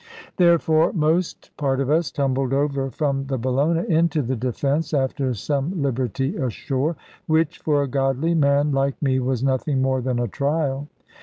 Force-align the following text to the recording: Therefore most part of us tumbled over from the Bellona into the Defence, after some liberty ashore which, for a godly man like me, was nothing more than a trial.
Therefore 0.37 0.91
most 0.93 1.55
part 1.57 1.79
of 1.79 1.91
us 1.91 2.09
tumbled 2.09 2.53
over 2.53 2.89
from 2.89 3.27
the 3.27 3.37
Bellona 3.37 3.83
into 3.83 4.23
the 4.23 4.35
Defence, 4.35 4.95
after 4.95 5.35
some 5.35 5.79
liberty 5.79 6.37
ashore 6.37 6.95
which, 7.27 7.59
for 7.59 7.83
a 7.83 7.87
godly 7.87 8.33
man 8.33 8.71
like 8.71 8.99
me, 8.99 9.19
was 9.19 9.43
nothing 9.43 9.79
more 9.79 10.01
than 10.01 10.17
a 10.17 10.27
trial. 10.27 10.87